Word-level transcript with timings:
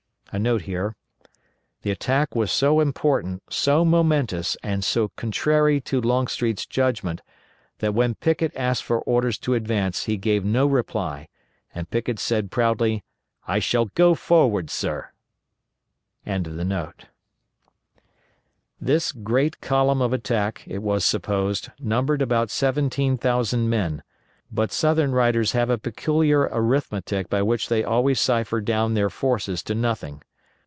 [* 0.31 0.33
The 0.33 0.93
attack 1.91 2.33
was 2.35 2.53
so 2.53 2.79
important, 2.79 3.43
so 3.49 3.83
momentous, 3.83 4.55
and 4.63 4.81
so 4.81 5.09
contrary 5.17 5.81
to 5.81 5.99
Longstreet's 5.99 6.65
judgment, 6.65 7.19
that 7.79 7.93
when 7.93 8.15
Pickett 8.15 8.55
asked 8.55 8.85
for 8.85 9.01
orders 9.01 9.37
to 9.39 9.55
advance 9.55 10.05
he 10.05 10.15
gave 10.15 10.45
no 10.45 10.67
reply, 10.67 11.27
and 11.75 11.89
Pickett 11.89 12.17
said 12.17 12.49
proudly, 12.49 13.03
"I 13.45 13.59
shall 13.59 13.87
go 13.87 14.15
forward, 14.15 14.69
sir!"] 14.69 15.09
This 18.79 19.11
great 19.11 19.59
column 19.59 20.01
of 20.01 20.13
attack, 20.13 20.63
it 20.65 20.81
was 20.81 21.03
supposed, 21.03 21.71
numbered 21.77 22.21
about 22.21 22.49
seventeen 22.49 23.17
thousand 23.17 23.69
men, 23.69 24.01
but 24.53 24.69
southern 24.69 25.13
writers 25.13 25.53
have 25.53 25.69
a 25.69 25.77
peculiar 25.77 26.41
arithmetic 26.51 27.29
by 27.29 27.41
which 27.41 27.69
they 27.69 27.85
always 27.85 28.19
cipher 28.19 28.59
down 28.59 28.95
their 28.95 29.09
forces 29.09 29.63
to 29.63 29.73
nothing. 29.73 30.21